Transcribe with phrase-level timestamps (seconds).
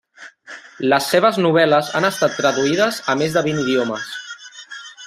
[0.93, 4.13] Les seves novel·les han estat traduïdes a més de vint idiomes.